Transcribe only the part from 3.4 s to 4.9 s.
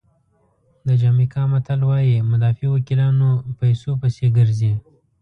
پیسو پسې ګرځي.